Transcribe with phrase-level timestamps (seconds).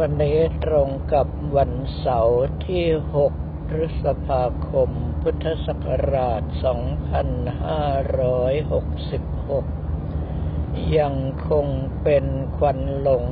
[0.04, 2.86] ันนี้ตรงกับวันเสาร์ที่
[3.28, 4.90] 6 พฤษภาคม
[5.22, 6.42] พุทธศักราช
[9.62, 11.14] 2566 ยัง
[11.48, 11.66] คง
[12.02, 12.26] เป็น
[12.56, 13.26] ควันหลง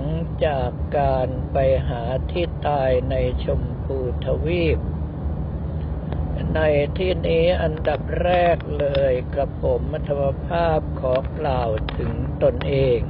[0.47, 1.57] จากการไป
[1.89, 4.79] หาที่ตายในชมพูทวีป
[6.55, 6.61] ใน
[6.99, 13.01] ที่นี้อันดับแรกเลยกระผมมัธมภาพขอกล่าวถึงตนเอง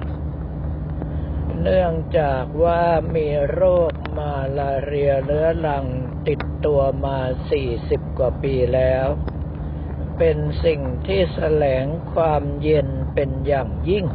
[1.66, 2.84] เนื่องจากว่า
[3.14, 5.86] มีโรคมาลาเรียเรื้อรัง
[6.28, 7.18] ติดตัวมา
[7.68, 9.06] 40 กว่าปีแล้ว
[10.18, 14.06] เป็นสิ่งที่แสลงความเย็นเป็นอย่างยิ่ง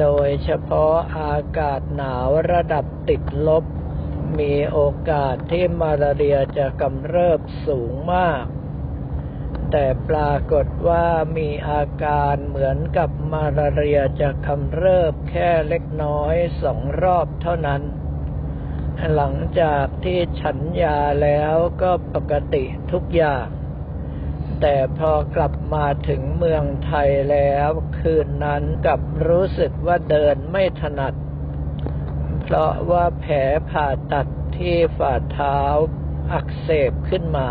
[0.00, 3.64] โดยเฉพาะอากาศหนาวระดับติดลบ
[4.38, 8.44] มีโอกาสที่มาลาเรียจะกำเริบสูงมาก
[9.72, 17.82] แต่ปรากฏว่ามีอาการเหมือนกับมาลาเรียจะกำเริบแค่เล็กน้อยสองรอบเท่านั้น
[19.14, 23.46] หลังจากที่ฉันยาแล้วก็ปกติทุกอย่าง
[24.60, 31.14] แต่พอกลับมาถึงเมืองไทยแล้ว คืนนั้นกับรู้สึกว่าเดินไม่ถนัด
[32.42, 33.34] เพราะว่าแผล
[33.70, 34.26] ผ่าตัด
[34.58, 35.60] ที่ฝ่าเท้า
[36.32, 37.48] อักเสบขึ้นมา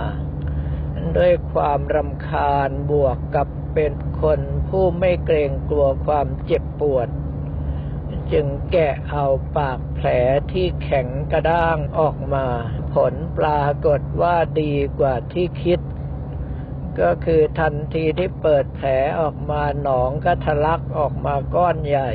[1.18, 7.10] ด้วยความรำคาญบวกกับเป็นคนผู้ไม่เกรงกลัวความเจ็บปวด
[8.32, 9.26] จึงแกะเอา
[9.58, 10.08] ปากแผล
[10.52, 12.46] ที่แข็งกระด้างออกมา
[12.94, 15.80] ผลปรากฏว่าดีกว่าที่คิด
[17.00, 22.12] ก็คือทันทีที่เปิดแผลออกมาหนองก็ทะลักออกมาก้อนใหญ่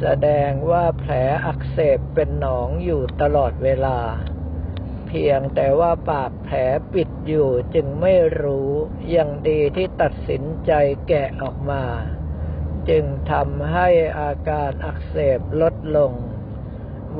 [0.00, 1.12] แสดงว่าแผล
[1.46, 3.98] อักเสบเป็นหนองอยู่ตลอดเวลา
[5.06, 6.56] เพียงแต่ว่าปากแผล
[6.92, 8.70] ปิดอยู่จึงไม่รู้
[9.16, 10.72] ยังดีที่ตัดสินใจ
[11.08, 11.84] แกะออกมา
[12.88, 13.88] จึงทำให้
[14.20, 16.12] อาการอักเสบลดลง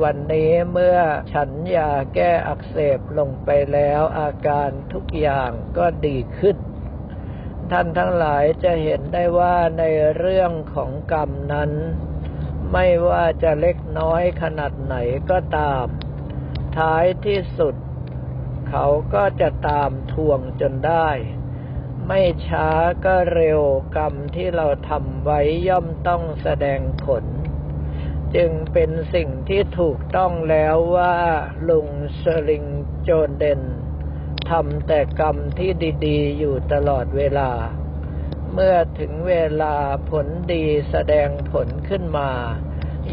[0.01, 0.99] วันนี้เมื่อ
[1.33, 6.57] ฉันยาแก้อักเสบลงไปแล้วอาการทุกอย่างก็ดีขึ้น
[7.71, 9.83] ท่านทั้งหลายจะเห็นได้ว่าใน
[10.17, 11.71] เรื่องของกรรมนั้น
[12.73, 14.95] ไม่ว่าจะเล็กน้อยขนาดไหน
[15.29, 15.85] ก็ตาม
[16.77, 17.75] ท้ายที่สุด
[18.69, 21.09] เขาก็จะตามทวงจนได้
[22.07, 22.69] ไม่ช้า
[23.05, 23.61] ก็เร็ว
[23.97, 27.25] กรรมที่เราทำไว้ย่อมต้องแสดงผล
[28.35, 31.15] จึงเป็นสิ่งที่ถูกต้องแล้วว่า
[31.69, 31.89] ลุง
[32.21, 32.65] สลิง
[33.03, 33.61] โจนเดน
[34.49, 35.71] ทำแต่กรรมที่
[36.05, 37.51] ดีๆ อยู่ตลอดเวลา
[38.53, 39.75] เมื่อถึงเวลา
[40.09, 42.31] ผลดีแสดงผลขึ้นมา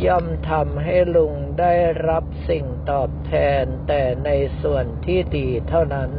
[0.07, 1.75] ย่อมทำให้ลุงได้
[2.09, 3.33] รับสิ่งตอบแท
[3.63, 6.11] นแต่ในส่วนที่ดีเท่านั้น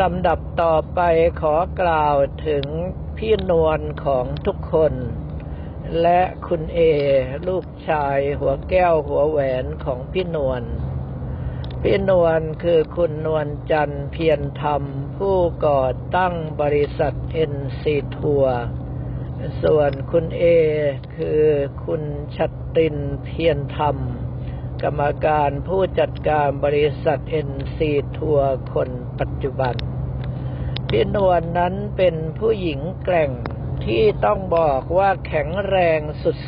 [0.00, 1.00] ลำดับต่อไป
[1.40, 2.16] ขอกล่าว
[2.46, 2.64] ถึง
[3.16, 4.94] พี่นวลของทุกคน
[6.02, 6.78] และคุณเอ
[7.48, 10.62] ลูกชายหัวแก้วหัวแหวนของพี่นวล
[11.82, 14.82] พี่นวลคือคุณนวลจันเพียรธรรม
[15.16, 15.36] ผู้
[15.66, 15.84] ก่อ
[16.16, 18.60] ตั้งบริษัทเอ็นซีทัวร์
[19.62, 20.44] ส่วนคุณเอ
[21.16, 21.42] คือ
[21.84, 22.02] คุณ
[22.36, 23.96] ชัดตินเพียรธรรม
[24.82, 29.74] กรรมการผู้จัดการบริษัทเอ็นซีทัวร์คนปัจจุบัน
[30.88, 33.30] พี่นวลนนั้นเป็นผู้หญิงแกร่ง
[33.84, 36.00] ที่ต้องบอกว่าแข็งแรง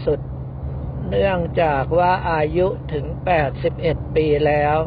[0.04, 3.06] สุดๆ เนื่องจากว่าอายุถึง
[3.60, 4.78] 81 ปีแล้ว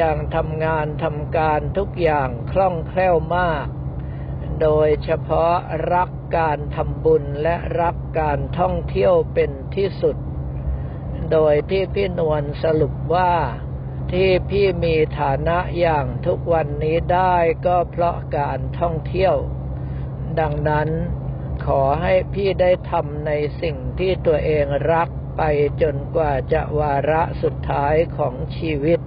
[0.00, 3.66] ยังทำงานทำการทุกอย่างคล่องแคล่วมาก
[4.60, 5.54] โดยเฉพาะ
[5.94, 10.16] รักการทำบุญและรักการท่องเที่ยวเป็นที่สุด
[11.32, 13.32] โดยที่พี่นวลสรุปว่า
[14.12, 19.34] ที่พี่มีฐานะอย่างทุกวันนี้ได้ก็เพราะการท่องเที่ยว
[20.40, 20.88] ดังนั้น
[21.66, 25.42] ขอให้พี่ได้ทำในสิ่งที่ตัวเองรักไป
[25.82, 29.00] จนกว่าจะวาระสุดท้ายของชีวิต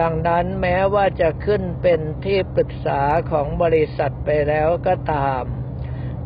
[0.00, 5.44] ดังนั้นแม้ว่าจะขึ้นเป็นที่ปรึกษาของบริษัทไปแล้วก็ตาม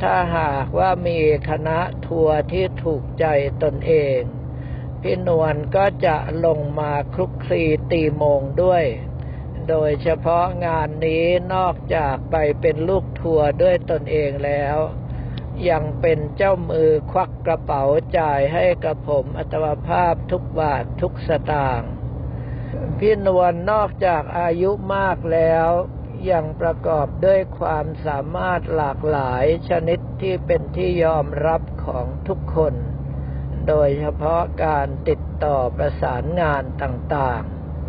[0.03, 3.27] ถ้าหากว่ามีคณะทัวร์ที่ถูกใจ
[3.63, 4.21] ตนเอง
[5.03, 6.17] พี่นวลก็จะ
[6.47, 7.63] ลงมาคลุกคลี
[7.93, 8.85] ตีโมงด้วย
[9.69, 11.25] โดยเฉพาะงานนี้
[11.55, 14.77] นอกจากไปเป็นลูกทัวร์ด้วยตนเองแล้ว
[15.69, 17.85] ยังเป็นเจ้ามือควักกระเป๋า
[18.19, 21.91] จ่ายให้กับผมอัตวภาพทุกบาททุกสตางค์
[22.99, 25.71] พี่นวลนอกจากอายุมากแล้ว
[26.31, 32.75] ยังประกอบด้วยความสามารถหลากหลายชนิดที่เป็นที่ยอมรับของทุกคน
[33.69, 37.45] โดยเฉพาะการติดต่อประสานงานต่าง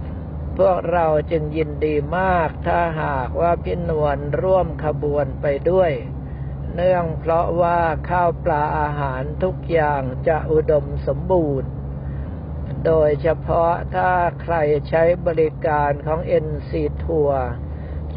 [0.07, 5.91] ๆ พวกเราจึงยินดีมากถ้าหากว่าพี่นวลร่วมขบวนไปด้วย
[6.75, 7.79] เนื่องเพราะว่า
[8.09, 11.69] ข้าวปลาอาหารทุกอย่างจะอุดมสมบูรณ์
[12.85, 14.11] โดยเฉพาะถ้า
[14.41, 14.55] ใคร
[14.89, 16.71] ใช้บริการของ NC
[17.03, 17.35] Tour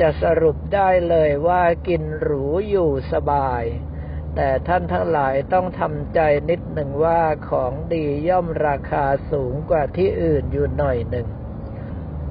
[0.00, 3.62] จะสรุปได้เลยว่ากินหรูอยู่สบาย
[4.34, 6.20] แต่ท่านทั้งหลายต้องทำใจ
[6.50, 11.28] นิดหนึ่งว่าของดีย่อมราคาสูงกว่าที่อื่นอยู่หน่อยหนึ่ง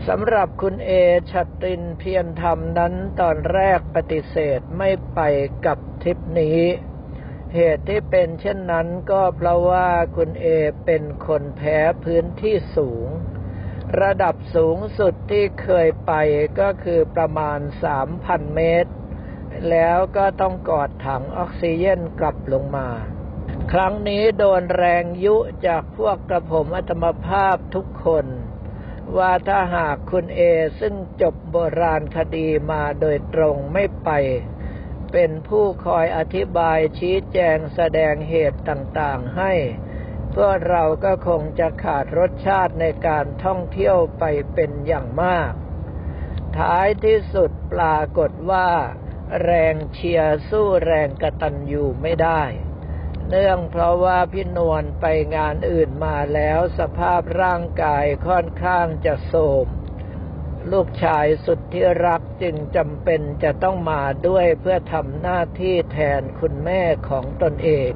[0.08, 0.92] สำหรับคุณเอ
[1.32, 5.20] ชัตรินเพียรธรรมนั้นตอนแรกปฏิเสธไม่ไป
[5.66, 6.60] กับทริปนี้
[7.56, 10.46] เหตุที่เป็นเช่นนั้นก็เพราะว่าคุณเอ
[10.86, 13.08] เป็นคนแพ้พื้นที่สูง
[14.02, 16.14] ระดับสูงสุดที่เคยไป
[16.60, 17.60] ก็คือประมาณ
[18.06, 18.92] 3,000 เมตร
[19.70, 22.90] แล้วก็ต้องกอดถังออกซิเจนกลับลงมา
[23.72, 25.36] ครั้งนี้โดนแรงยุ
[25.68, 28.26] จากพวกกระผมอัตมภาพทุกคน
[29.18, 30.42] ว่าถ้าหากคุณเอ
[30.80, 34.10] ซึ่งจบโบราณคดีมาโดยตรงไม่ไป
[35.14, 39.54] เป็นผู้คอยอธิบายชี้แจงแสดงเหตุต่างๆให้
[40.36, 44.24] พวกเราก็คงจะขาดรสชาติในการท่องเที่ยวไป
[44.54, 45.52] เป็นอย่างมาก
[46.58, 48.70] ท้ายที่สุดปรากฏว่า
[49.44, 52.44] แรงเชียร์สู้แรงกระตันอยู่ไม่ได้
[53.30, 55.06] เนื่องเพราะว่าพี่นวลไป
[55.36, 59.68] งานอื่นมาแล้วสภาพร่างกายค่อนข้างจะโทรม
[60.72, 67.92] ลูกชายสุดที่รักจึงจำเป็นจะต้องมาด้วยเพื่อทำหน้าที่แทนคุณแม่ของตนเอง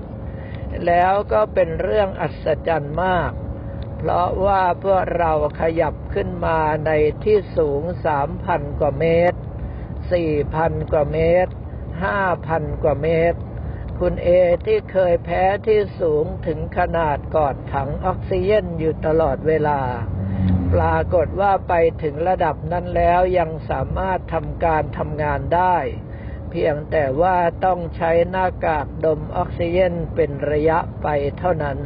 [0.86, 3.32] แล้วก็เป็นเรื่องอัศจรรย์มาก
[3.98, 6.92] เพราะว่าพวกเราขยับขึ้นมาใน
[7.24, 9.40] ที่สูงสามพันกว่าเมตร
[10.12, 11.54] สี่พันกว่าเมตร
[12.04, 13.40] ห้าพันกว่าเมตร
[14.00, 14.30] คุณเอ
[14.66, 19.80] ที่เคยแพ้ที่สูงถึงขนาดกอดถังออกซิเจนอยู่ตลอดเวลา
[20.74, 21.74] ปรากฏว่าไป
[22.04, 25.78] ถึงระดับนั้นแล้วยังสามารถทำการทำงานได้
[26.50, 31.08] เพียงแต่ว่าต้องใช้หน้ากากดมออกซิเจนเป็นระยะไป
[31.40, 31.80] เท่านั้น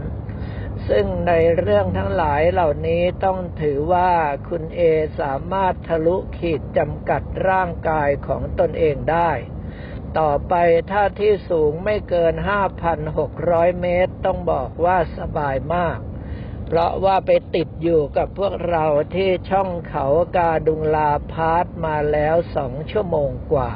[0.89, 4.11] ซึ่งในเรื่องทั้งหลายเหล่านี้ต้องถือว่า
[4.47, 4.81] คุณเอ
[5.19, 9.31] สามารถทะลุขีดจำกัดร่างกายของตนเองได้
[10.19, 10.53] ต่อไป
[10.91, 12.33] ถ้าที่สูงไม่เกิน
[13.07, 15.99] 5,600 เมตร ต้องบอกว่าสบายมาก
[16.73, 18.85] เพราะว่าไปติดอยู่กับพวกเรา
[19.15, 23.71] ที่ช่องเขากาดุงลาพาร์ทมาแล้วสองชั่วโมงกว่า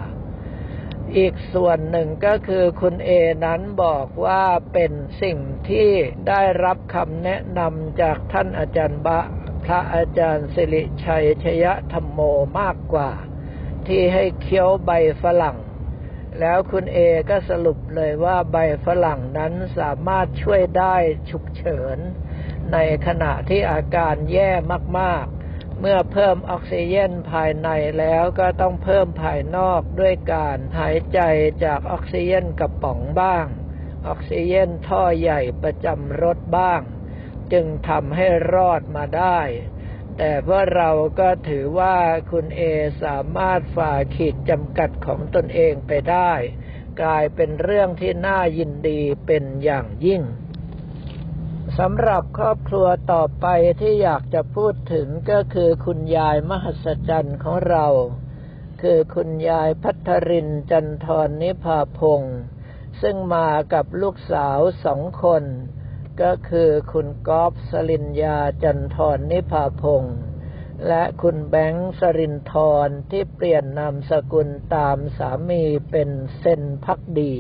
[1.18, 3.10] อีกส่วนหนึ่งก็คือคุณเอ
[3.46, 4.44] นั้นบอกว่า
[4.74, 5.38] เป็นสิ่ง
[5.70, 5.90] ที่
[6.28, 9.20] ได้รับคำแนะนำจากท่านอาจารย์บะ
[9.66, 12.20] พระอาจารย์สิริชัยชยธรรมโม
[12.60, 13.12] มากกว่า
[13.88, 15.58] ที่ให้เคี้ยวใบฝรั่ง
[16.40, 16.98] แล้วคุณเอ
[17.30, 20.96] ก็สรุปเลยว่าใบฝรั่งนั้นสามารถช่วยได้
[21.30, 22.00] ฉุกเฉิน
[22.74, 22.78] ใน
[23.08, 24.52] ขณะที่อาการแย่
[25.00, 27.70] มากๆ เมื่อเพิ่มออกซิเจนภายใน
[28.00, 31.20] แล้วก็ต้องเพิ่มภายนอกด้วยการหายใจ
[31.64, 33.46] จากออกซิเจนกระป๋องบ้าง
[34.08, 36.82] ออกซิเจนท่อใหญ่ประจำรถบ้าง
[37.52, 39.40] จึงทำให้รอดมาได้
[40.18, 41.98] แต่พวกเราก็ถือว่า
[42.32, 42.62] คุณเอ
[43.04, 46.32] สามารถฝ่าขีดจำกัดของตนเองไปได้
[47.02, 50.22] กลายเป็นเรื่องที่น่ายินดีเป็นอย่างยิ่ง
[51.82, 53.48] สำหรับครอบครัวต่อไป
[53.82, 57.88] ที่อยากจะพูดถึงก็คือคุณยายมหัศจรรย์ของเรา
[58.82, 62.38] คือคุณยายพัทรินจันทรนิพาพงศ์
[63.02, 65.44] ซึ่งมากับลูกสาวสองคน
[66.22, 70.18] ก็คือคุณกอฟสลินยาจันทรนิพาพงศ์
[70.88, 72.54] และคุณแบงค์สรินท
[72.88, 77.34] รที่เปลี่ยนนามสกุลตามสามีเป็นเซนพักดี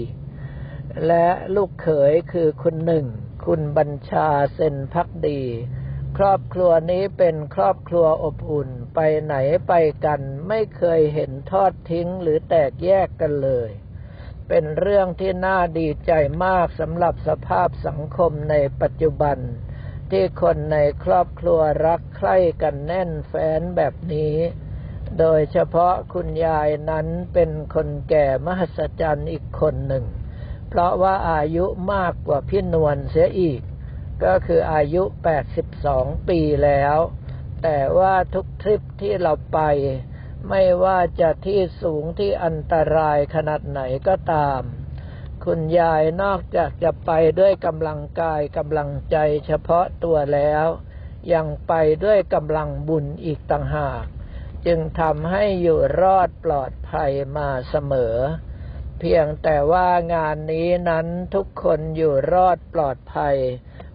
[1.07, 3.07] และลูกเขยคือคุณหนึ่ง
[3.49, 5.41] คุณบัญชาเซนพักดี
[6.17, 9.35] ครอบครัวนี้เป็นครอบครัวอบอุ่นไปไหน
[9.67, 9.73] ไป
[10.05, 13.69] กันไม่เคยเห็นทอดทิ้งหรือแตกแยกกันเลย
[14.47, 16.11] เป็นเรื่องที่น่าดีใจ
[16.45, 19.37] มากสำหรับสภาพสังคมในปัจจุบัน
[20.11, 24.35] ที่คนในครอบครัวรักใคร่กันแน่นแฟ้นแบบนี้
[25.19, 30.05] โดยเฉพาะคุณยายนั้นเป็นคนแก่มหัศจรรย์อีกคนหนึ่ง
[30.77, 33.61] ราะว่าอายุมากกว่าพี่นวลเสียอีก
[34.23, 35.03] ก็คืออายุ
[35.65, 36.97] 82 ปีแล้ว
[37.63, 39.59] แต่ว่าทุกทริปที่เราไป
[40.49, 44.61] ไม่ว่าจะที่สูงที่อันตรายขนาดไหนก็ตาม
[45.45, 50.65] คุณยายนอกจากจะไปด้วยกำลังกายกำลังใจเฉพาะตัวแล้ว
[51.33, 54.05] ยังไปด้วยกำลังบุญอีกต่างหาก
[54.65, 58.15] จึงทำให้อยู่รอดปลอดภัยมาเสมอ
[58.99, 63.37] เพียงแต่ว่างานนี้นั้นทุกคนอยู่รอดปลอดภัย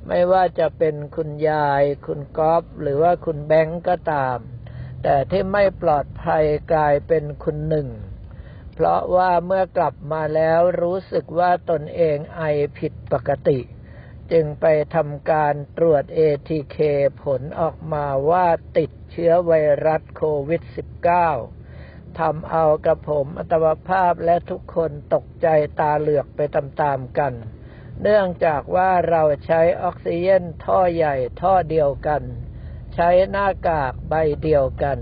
[0.06, 4.38] ไม่ว่าจะเป็นคุณยาย คุณก๊อฟหรือว่าคุณแบงก์ก็ตาม
[5.02, 7.88] แต่ที่ไม่ปลอดภัยกลายเป็นคุณหนึ่ง
[8.74, 12.42] เพราะว่าเมื่อกลับมาแล้วรู้สึกว่าตนเองไอ
[12.78, 13.60] ผิดปกติ
[14.32, 16.76] จึงไปทำการตรวจ ATK
[17.22, 18.46] ผลออกมาว่า
[18.78, 19.52] ติดเชื้อไว
[19.86, 21.59] รัสโควิด -19
[22.18, 25.46] ทำเอากระผมอัตวภาพและทุกคนตกใจ
[25.80, 27.32] ตาเหลือกไปตามๆกัน
[28.02, 32.22] เนื่องจากว่าเราใช้ออกซิเจนท่อใหญ่ท่อเดียวกัน
[32.94, 34.98] ใช้หน้ากากใบเดียวกัน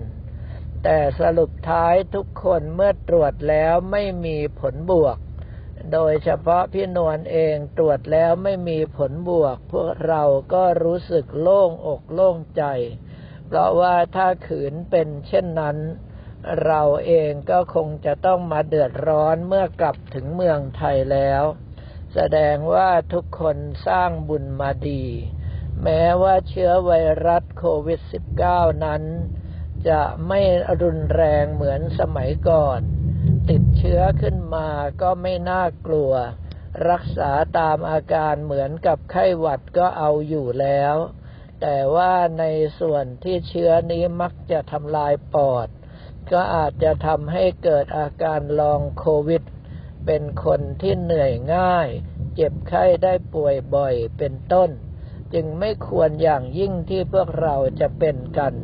[0.84, 5.18] แต่สรุปท้ายทุกคนเมื่อตรวจแล้วไม่มีผลบวก
[5.92, 10.22] โดยเฉพาะพี่นวลเองตรวจแล้วไม่มีผลบวก พวกเรา
[10.54, 12.64] ก็รู้สึกโล่งอกโล่งใจ
[13.46, 15.76] เพราะว่าถ้าขืนเป็นเช่นนั้น
[16.64, 21.42] เราเองก็คงจะต้องมาเดือดร้อนเมื่อกลับถึงเมืองไทยแล้ว
[22.14, 25.04] แสดงว่าทุกคนสร้างบุญมาดี
[25.82, 26.92] แม้ว่าเชื้อไว
[27.26, 28.00] รัสโควิด
[28.42, 29.02] -19 นั้น
[29.88, 30.40] จะไม่
[30.82, 32.80] รุนแรงเหมือนสมัยก่อน
[33.50, 34.68] ติดเชื้อขึ้นมา
[35.02, 36.12] ก็ไม่น่ากลัว
[36.88, 40.96] รักษาตามอาการเหมือนกับไข้หวัดก็เอาอยู่แล้ว
[41.60, 42.44] แต่ว่าใน
[42.80, 45.68] ส่วนที่เชื้อนี้มักจะทำลายปอด
[46.32, 49.42] ก็อาจจะทำให้เกิดอาการลองโควิด
[50.06, 51.88] เป็นคนที่เหนื่อยง่าย
[52.34, 54.70] เจ็บไข้ได้ป่วยบ่อยเป็นต้น
[55.34, 58.54] จึงไม่ควรอย่างยิ่งที่พวกเราจะเป็นกัน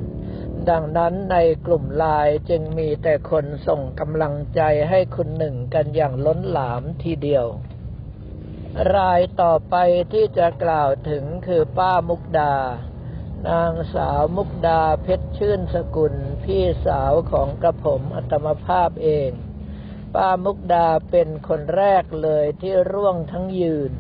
[0.69, 7.47] ดังนั้นในกลุ่มไลน์จึงมีแต่คนส่งกำลังใจให้คุณหนึ่งกันอย่างล้นหลามทีเดียว
[8.95, 9.75] รายต่อไป
[10.13, 12.55] ที่จะกล่าวถึงคือป้ามุกดา
[13.49, 16.15] นางสาวมุกดาเพชรชื่นสกุล
[16.45, 19.31] พี่สาวของกระผมอัตมภาพเอง
[20.15, 23.93] ป้ามุกดาเป็นคนแรกเลยที่ร่วงทั้งยืน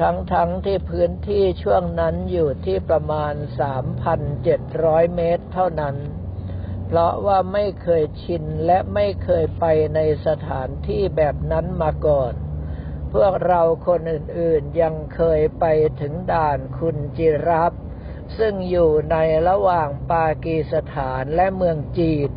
[0.00, 0.34] ทั้งๆท
[0.64, 3.34] ที่พื้นที่ช่วงนั้นอยู่ที่ประมาณ
[4.04, 5.96] 3,700 เมตรเท่านั้น
[6.86, 12.32] เพราะว่าไม่เคยชินและไม่เคยไปในสถานที่แบบนั้นมาก่อน
[13.12, 15.64] พวกเราคนอื่นๆยังเคยไป
[16.00, 17.72] ถึงด่านคุณจิรับ
[18.38, 19.16] ซึ่งอยู่ใน
[19.48, 22.30] ระหว่างปากีสถานและเมืองจีน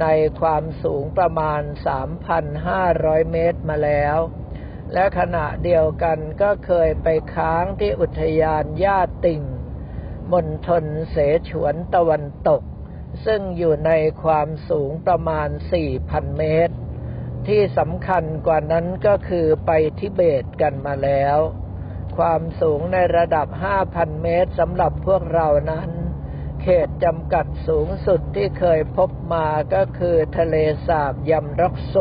[0.00, 0.06] ใน
[0.40, 1.62] ความสูงประมาณ
[2.46, 4.18] 3,500 เมตรมาแล้ว
[4.92, 9.42] และขณะเดียวกันก็เคยไปค้างที่อุทยานย่าติ่ง
[10.32, 11.16] มณฑลเส
[11.48, 12.62] ฉวนตะวันตก
[13.26, 15.48] ซึ่งอยู่ในความสูงประมาณ
[15.92, 16.74] 4,000 เมตร
[17.46, 21.38] ที่สำคัญกว่านั้นก็คือไปทิเบตกันมาแล้ว
[22.18, 23.48] ความสูงในระดับ
[23.84, 25.90] 5,000 เมตรสำหรับพวกเรานั้น
[26.62, 31.94] เขตจำกัดสูงสุดที่เคยพบมาก็คือทะเลสาบยำร็อกโซ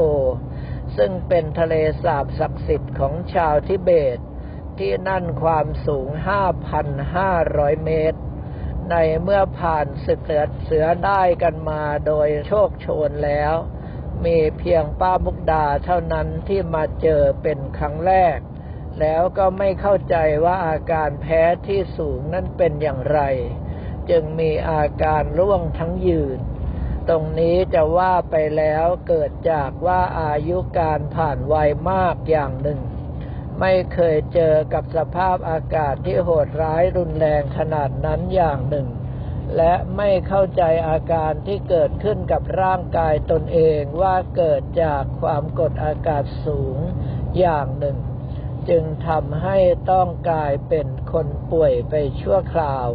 [0.97, 4.19] ซึ่งเป็นทะเลสาบศักดิ์สิทธิ์ของชาวทิเบต
[4.77, 6.07] ที่นั่นความสูง
[6.97, 8.19] 5,500 เมตร
[8.91, 13.53] ในเมื่อผ่านศึกเสือเสือได้กันมาโดยโชคโชนแล้ว
[14.25, 18.37] มีเพียงป้ามุกดาเท่านั้นที่มาเจอเป็นครั้งแรก
[18.99, 23.19] แล้วก็ไม่เข้าใจว่าอาการแพ้ที่สูงนั้นเป็นอย่างไร
[24.09, 26.39] จึงมีอาการร่วงทั้งยืน
[27.09, 32.79] ตรงนี้จะว่าไปแล้วเกิดจากว่าอายุการผ่านวัยมากอย่างหนึ่ง
[33.59, 38.87] ไม่เคยเจอกับสภาพอากาศที่โหดร้ายรุนแรงขนาดนั้นอย่างหนึ่ง
[39.57, 46.77] และไม่เข้าใจอาการที่เกิดขึ้นกับร่างกายตนเองว่าเกิดจากความกดอากาศสูง
[47.39, 47.97] อย่างหนึ่ง
[48.69, 49.57] จึงทำให้
[49.91, 52.87] ต้องกลายเป็นคนป่วยไปชั่วคราว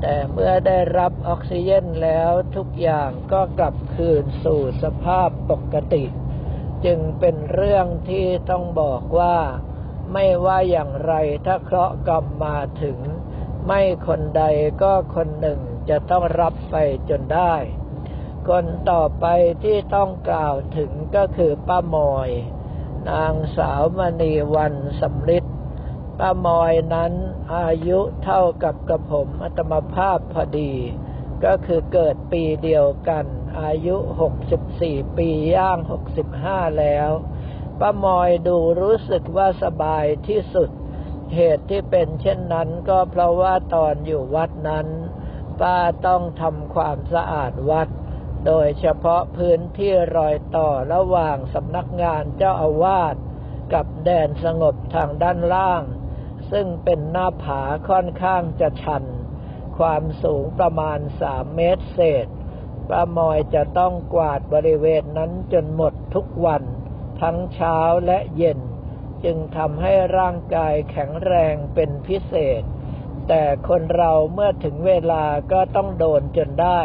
[0.00, 6.04] แต่เมื่อได้รับออกซิเจนแล้วทุกอย่างก็กลับคืนสู่สภาพปกติ
[6.84, 9.36] จึงเป็นเรื่องที่ต้องบอกว่า
[10.12, 11.12] ไม่ว่าอย่างไร
[11.46, 12.98] ถ้าเคราะห์กรรมมาถึง
[13.66, 14.42] ไม่คนใด
[14.82, 16.76] ก็คนหนึ่งจะต้องรับไป
[17.10, 17.54] จนได้
[18.48, 19.26] คนต่อไป
[19.64, 22.30] ที่ต้องกล่าวถึงก็คือป้ามอย
[23.08, 25.44] นางสาวมณีวันสำลิด
[26.18, 27.12] ป้ามอยนั้น
[27.56, 30.72] อายุเท่ากับกระผมอัตมภาพพอดี
[31.44, 33.26] ก็คือเกิดปีเดียวกัน
[33.60, 33.96] อายุ
[34.56, 35.78] 64 ปีย่าง
[36.28, 37.10] 65 แล้ว
[37.80, 40.70] ป้ามอยดูรู้สึกว่าสบายที่สุด
[41.34, 44.86] เหตุที่เป็นเช่นนั้นก็เพราะว่าตอนอยู่วัดนั้น
[45.60, 47.88] ป้าต้องทำความสะอาดวัด
[48.46, 53.16] โดยเฉพาะพื้นที่รอยต่อระหว่างสำนักงานเจ้าอาวาส
[53.74, 55.82] กับแดนสงบทางด้านล่าง
[56.50, 59.04] ซึ่งเป็นหน้าผาค่อนข้างจะชัน
[59.78, 62.26] ความสูงประมาณสามเมตรเศษ
[62.88, 66.62] ป้ามอยจะต้องกวาดบริเวณนั้นจนหมดทุกวัน
[67.20, 68.60] ทั้งเช้าและเย็น
[69.24, 72.62] จึงทำให้ร่างกายแข็งแรงเป็นพิเศษ
[73.28, 76.80] แต่คนเราเมื่อถึงเวลาก็ต้องโดนจนได้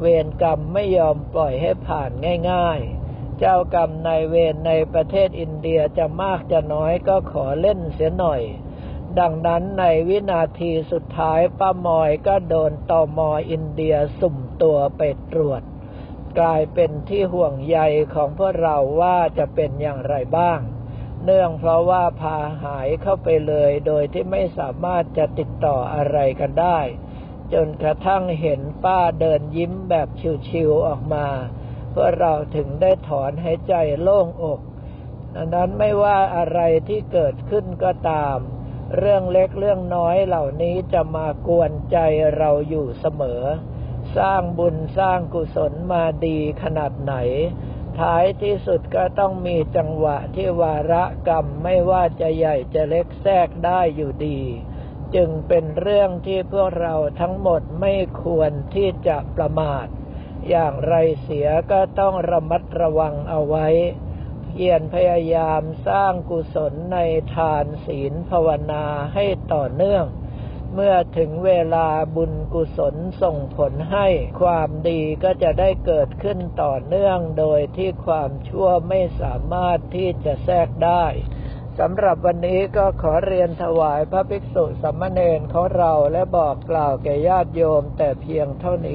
[0.00, 2.10] เวรกรรมไม่ยอมปล่อยให้ผ่าน
[2.50, 8.42] ง่ายๆ เจ้ากรรมนายเวรในประเทศอินเดียจะมากจะน้อยก็ขอเล่นเสียหน่อย
[9.18, 15.62] ดังนั้นในวินาทีสุดท้ายป้ามอยก็โดนตอมออินเดียสุ่มตัวไปตรวจ
[16.38, 17.78] กลายเป็นที่ห่วงใย
[18.14, 20.60] ของพวกเราว่าจะเป็นอย่างไรบ้าง
[21.24, 26.78] เนื่องเพราะว่าพาหายเข้าไปเลยโดยที่ไม่สามารถจะติดต่ออะไรกันได้
[27.54, 30.08] จนกระทั่งเห็นป้าเดินยิ้มแบบ
[30.48, 31.26] ชิวๆออกมา
[31.90, 34.60] เพื่อเราถึงได้ถอนหายใจโล่งอก
[35.36, 38.38] อันนั้นไม่ว่าอะไรที่เกิดขึ้นก็ตาม
[38.96, 41.98] เรื่องเล็กเรื่องน้อยเหล่านี้จะมากวนใจ
[42.36, 43.42] เราอยู่เสมอ
[44.16, 47.14] สร้างบุญสร้างกุศลมาดีขนาดไหน
[47.98, 54.40] ท้ายที่สุดก็ต้องมีจังหวะที่วาระกรรมไม่ว่าจะใหญ่จะเล็กแทรกได้อยู่ดี
[55.14, 59.86] จึงเป็นเรื่องที่พวกเราทั้งหมดไม่ควรที่จะประมาท
[60.48, 63.68] อย่างไรเสียก็ต้องระมัดระวังเอาไว้
[64.44, 66.98] เพียรพยายามสร้างกุศลใน
[67.34, 70.06] ทานศีลภาวนาให้ต่อเนื่อง
[70.74, 74.08] เมื่อถึงเวลาบุญกุศลส่งผลให้
[74.40, 81.04] ความดีก็จะได้เกิดขึ้นต่อเนื่องโดยที่ความชั่วไม่สามารถที่จะแทรกได้
[81.80, 88.92] สำหรับวันนี้ก็ขอเรียนถวายพระภิกษุสัมมเนรของเราและบอกกล่าวแก่ญาติโยมแต่เพียงเท่านี้